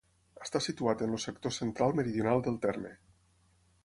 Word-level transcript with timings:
Està 0.43 0.59
situat 0.67 1.03
en 1.07 1.11
el 1.17 1.21
sector 1.25 1.53
central-meridional 1.57 2.41
del 2.49 2.57
terme. 2.65 2.95